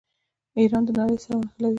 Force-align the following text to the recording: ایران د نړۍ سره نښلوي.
ایران 0.59 0.83
د 0.87 0.89
نړۍ 0.99 1.17
سره 1.23 1.35
نښلوي. 1.41 1.69